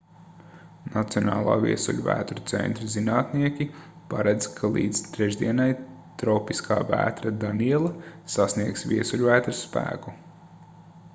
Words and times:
nacionālā 0.93 1.55
viesuļvētru 1.63 2.43
centra 2.51 2.87
zinātnieki 2.93 3.67
paredz 4.13 4.47
ka 4.55 4.71
līdz 4.77 5.01
trešdienai 5.17 5.67
tropiskā 6.23 6.77
vētra 6.93 7.33
daniela 7.45 7.91
sasniegs 8.37 8.87
viesuļvētras 8.95 9.61
spēku 9.69 10.15